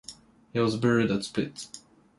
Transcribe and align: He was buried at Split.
He 0.51 0.57
was 0.57 0.77
buried 0.77 1.11
at 1.11 1.25
Split. 1.25 1.67